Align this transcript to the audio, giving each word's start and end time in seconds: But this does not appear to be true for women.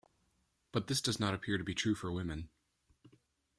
But 0.71 0.87
this 0.87 0.99
does 0.99 1.19
not 1.19 1.35
appear 1.35 1.59
to 1.59 1.63
be 1.63 1.75
true 1.75 1.93
for 1.93 2.11
women. 2.11 2.49